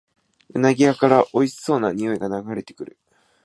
[0.49, 2.97] うなぎ屋からおいしそうなにおいが流れてくる